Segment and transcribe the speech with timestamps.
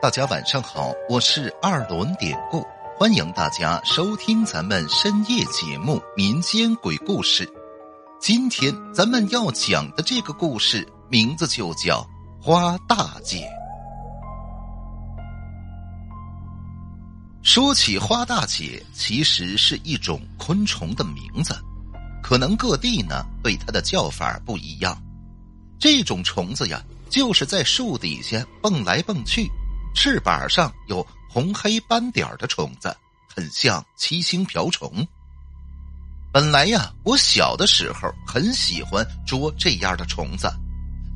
[0.00, 2.64] 大家晚上好，我是二轮典故，
[2.96, 7.44] 欢迎大家收听咱们深夜节目《民间鬼故事》。
[8.20, 12.08] 今天咱们要讲的这个故事名字就叫
[12.40, 13.38] 《花大姐》。
[17.42, 21.56] 说起花大姐，其实是一种昆虫的名字，
[22.22, 24.96] 可能各地呢对它的叫法不一样。
[25.76, 26.80] 这种虫子呀，
[27.10, 29.50] 就是在树底下蹦来蹦去。
[30.00, 32.96] 翅膀上有红黑斑点的虫子，
[33.34, 35.04] 很像七星瓢虫。
[36.32, 40.48] 本来呀，我小的时候很喜欢捉这样的虫子，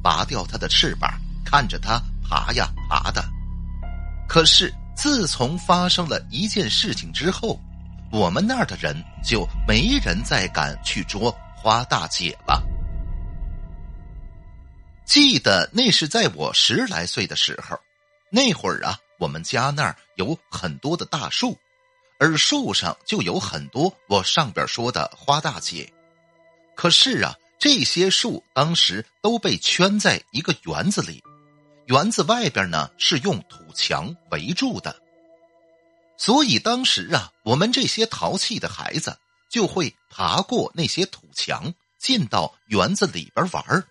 [0.03, 1.09] 拔掉它的翅膀，
[1.45, 3.25] 看着它爬呀爬的。
[4.29, 7.61] 可是自从发生了一件事情之后，
[8.11, 12.61] 我们那儿的人就没人再敢去捉花大姐了。
[15.05, 17.79] 记得那是在我十来岁的时候。
[18.35, 21.59] 那会儿啊，我们家那儿有很多的大树，
[22.19, 25.93] 而树上就有很多我上边说的花大姐。
[26.75, 31.23] 可是啊，这些树当时都被圈在一个园子里，
[31.89, 34.97] 园子外边呢是用土墙围住的。
[36.17, 39.19] 所以当时啊，我们这些淘气的孩子
[39.51, 43.85] 就会爬过那些土墙，进到园子里边玩儿。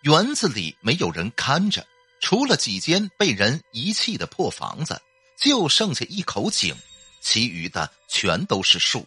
[0.00, 1.86] 园子里没有人看着。
[2.24, 4.98] 除了几间被人遗弃的破房子，
[5.38, 6.74] 就剩下一口井，
[7.20, 9.06] 其余的全都是树。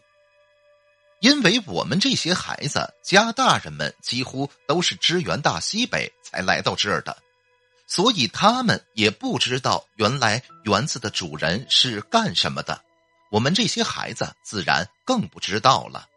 [1.19, 7.17] 因为我们这些孩子家大人们几乎都是支援大西北才来到这儿的，
[7.87, 12.79] 所以他们也不知道原来园子的主人是干什么的。
[13.31, 16.07] 我们这些孩子自然更不知道了。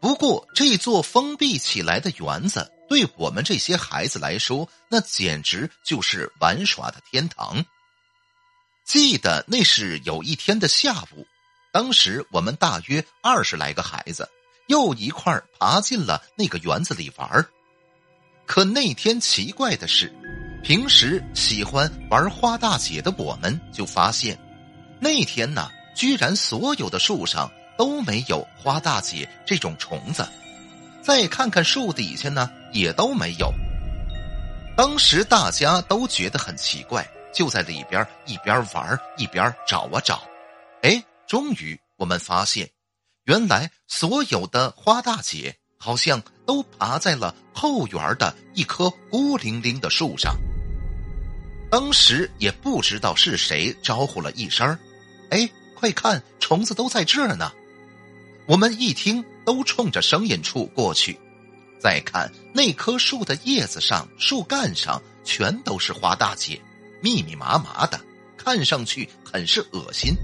[0.00, 2.72] 不过这座封闭起来的园子。
[2.88, 7.64] 对我们这些孩子来说，那简直就是玩耍的天堂。
[8.84, 11.26] 记得那是有一天的下午，
[11.72, 14.28] 当时我们大约二十来个孩子，
[14.66, 17.46] 又一块爬进了那个园子里玩
[18.46, 20.12] 可那天奇怪的是，
[20.62, 24.38] 平时喜欢玩花大姐的我们，就发现
[25.00, 30.28] 那天呢，居然所有的树上都没有花大姐这种虫子。
[31.02, 33.50] 再看看树底下呢，也都没有。
[34.76, 40.22] 当时大家都觉得很奇怪，就在里边一边玩一边找啊找。
[40.82, 42.68] 哎，终于我们发现，
[43.24, 50.36] 原来所有的花大姐好像都爬在了后园的一棵孤零零的树上。
[51.70, 54.76] 当时也不知道是谁招呼了一声
[55.30, 57.50] 哎，快看，虫子都在这儿呢！”
[58.46, 61.18] 我们一听，都冲着声音处过去。
[61.84, 66.58] 再看那棵树的叶子上、树干上，全都是花大姐，
[67.02, 68.00] 密密麻麻的，
[68.38, 70.14] 看上去很是恶心。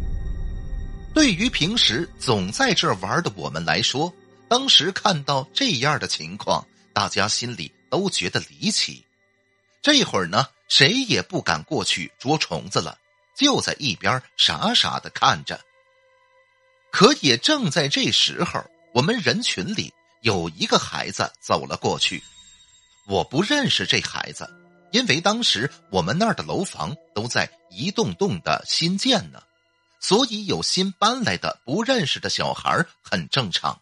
[1.13, 4.11] 对于平时总在这玩的我们来说，
[4.49, 9.05] 当时看到这样的情况，大家心里都觉得离奇。
[9.83, 12.97] 这会儿呢，谁也不敢过去捉虫子了，
[13.37, 15.61] 就在一边傻傻的看着。
[16.91, 22.23] 可也正在这时候，我们人群里有一个孩子走了过去。
[23.07, 24.49] 我不认识这孩子，
[24.93, 29.43] 因为当时我们那儿的楼房都在一栋栋的新建呢，
[30.01, 33.81] 所以有新搬来的不认识的小孩很正常。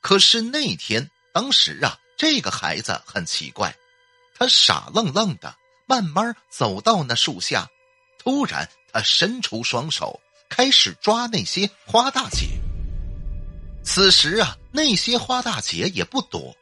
[0.00, 3.74] 可是那天，当时啊，这个孩子很奇怪，
[4.36, 5.54] 他傻愣愣的
[5.86, 7.66] 慢慢走到那树下，
[8.18, 10.20] 突然他伸出双手。
[10.48, 12.46] 开始抓那些花大姐。
[13.96, 16.54] 此时啊，那些花大姐也不躲，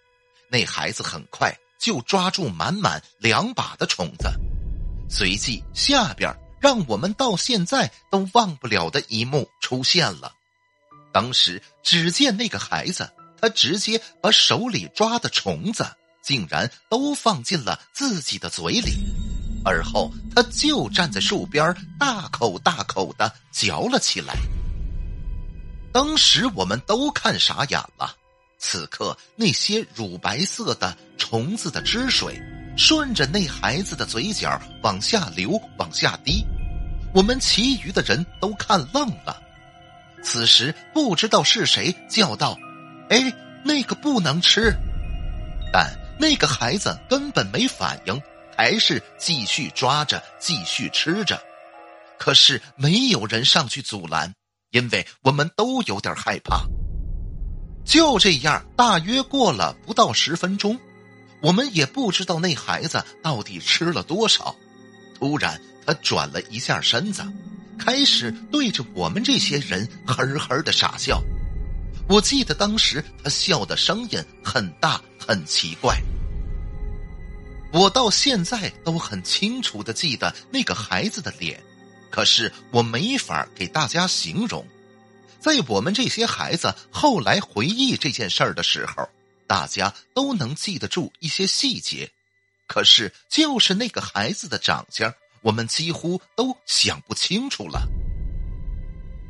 [0.49, 4.31] 那孩子很快就抓住满满两把的虫子。
[5.11, 10.33] 随即，下边让我们到现在都忘不了的一幕出现了。
[11.12, 15.84] 当时，只见那个孩子，他直接把手里抓的虫子，
[16.23, 18.93] 竟然都放进了自己的嘴里。
[19.64, 24.37] 而后，他就站在树边，大口大口的嚼了起来。
[25.94, 28.17] 当时我们都看傻眼了。
[28.58, 32.37] 此刻，那些乳白色的虫子的汁水，
[32.76, 36.44] 顺着那孩子的嘴角往下流，往下滴。
[37.14, 39.41] 我们其余的人都看愣了。
[40.20, 42.58] 此时，不知道是谁叫道
[43.08, 43.32] ：“哎，
[43.64, 44.75] 那个不能吃！”
[45.73, 48.20] 但那个孩子根本没反应。
[48.56, 51.43] 还是继续抓着，继续吃着，
[52.17, 54.32] 可是没有人上去阻拦，
[54.75, 56.67] 因为我们都有点害怕。
[57.85, 60.76] 就这样，大约过了不到十分钟，
[61.41, 64.55] 我们也不知道那孩子到底吃了多少。
[65.17, 67.23] 突然，他转了一下身子，
[67.79, 71.23] 开始对着我们这些人呵呵的傻笑。
[72.09, 75.97] 我记得当时他笑的声音很大，很奇怪。
[77.73, 81.62] 我到现在都很清楚的记得那个孩子的脸，
[82.14, 84.64] 可是我没法给大家形容。
[85.40, 89.11] 在我们这些孩子后来回忆这件事儿的时候，
[89.49, 92.08] 大家都能记得住一些细节，
[92.69, 95.12] 可是就是那个孩子的长相，
[95.43, 97.82] 我们几乎都想不清楚了。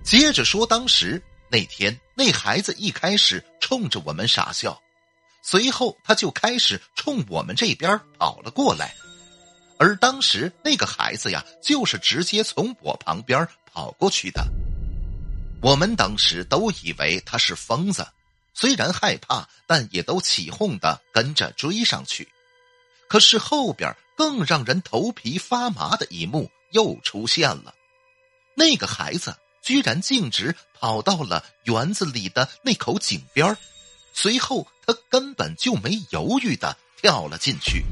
[0.04, 4.78] 接着说，当时那天那孩子一开始冲着我们傻笑。
[5.40, 8.94] 随后，他就开始冲我们这边跑了过来，
[9.84, 14.42] 而当时那个孩子呀，就是直接从我旁边跑过去的。
[15.60, 18.06] 我们当时都以为他是疯子，
[18.54, 22.26] 虽然害怕，但也都起哄的跟着追上去。
[23.08, 27.74] 可是后边更让人头皮发麻的一幕又出现了，
[28.54, 33.54] 那个孩子居然径直跑到了园子里的那口井边
[34.14, 34.66] 随后。
[34.86, 37.82] 他根本就没犹豫的跳了进去。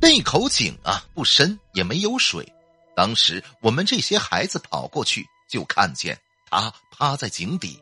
[0.00, 2.46] 那口井啊不深，也没有水。
[2.94, 6.18] 当时我们这些孩子跑过去，就看见
[6.50, 7.80] 他趴在井底，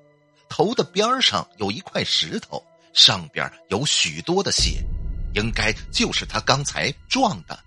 [0.48, 4.82] 头的边上有一块石头，上边有许多的血，
[5.34, 7.58] 应该就是他刚才撞的。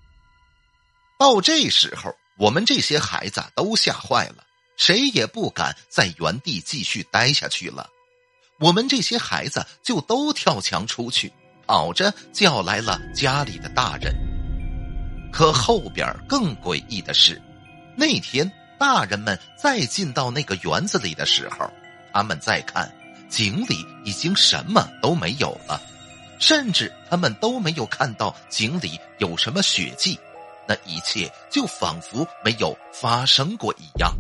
[1.18, 4.44] 到这时候，我们这些孩子都吓坏了，
[4.78, 7.90] 谁也不敢在原地继续待下去了。
[8.60, 11.32] 我们这些孩子就都跳墙出去，
[11.66, 14.29] 跑着叫来了家里的大人。
[15.32, 17.42] 可后边更诡异的是，
[17.96, 21.72] 那天大人们再进到那个园子里的时候，
[22.14, 22.92] 他们再看
[23.30, 25.82] 井里已经什么都没有了，
[26.40, 30.20] 甚至他们都没有看到井里有什么血迹，
[30.68, 34.14] 那一切就仿佛没有发生过一样。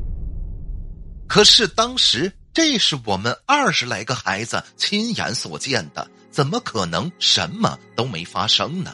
[1.28, 2.32] 可是当时。
[2.52, 8.94] 这是我们二十来个孩子亲眼所见的，怎么可能什么都没发生呢？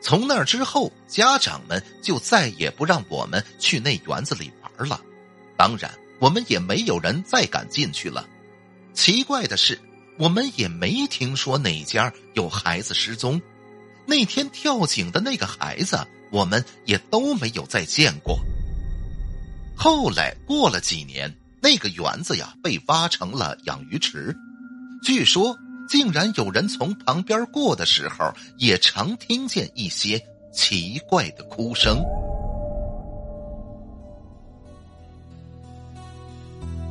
[0.00, 5.00] 从那之后，家长们就再也不让我们去那园子里玩了。
[5.56, 8.26] 当然，我们也没有人再敢进去了。
[8.94, 9.78] 奇怪的是，
[10.18, 13.40] 我们也没听说哪家有孩子失踪。
[14.06, 15.98] 那天跳井的那个孩子，
[16.30, 18.40] 我们也都没有再见过。
[19.76, 21.34] 后来过了几年。
[21.62, 24.34] 那个园子呀，被挖成了养鱼池。
[25.02, 25.54] 据说，
[25.90, 32.00] 竟然有人从旁边过的时候，也常听见一些奇怪的哭声。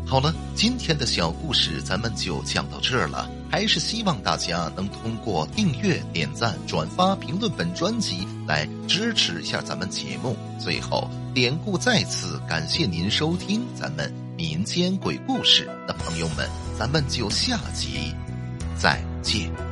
[0.06, 3.32] 好了，今天的小故事咱们就讲到这儿了。
[3.50, 10.36] 还是希望大家能通过订阅、点赞、转发、评论本专辑来支持一下咱们节目。
[10.60, 14.14] 最后，典故再次，感谢您收听咱们。
[14.36, 18.14] 民间鬼故事的朋友们，咱们就下集
[18.80, 19.69] 再见。